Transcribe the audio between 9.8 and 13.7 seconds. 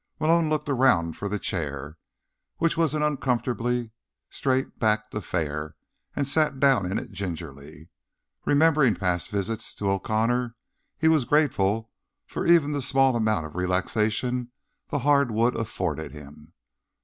O'Connor, he was grateful for even the small amount of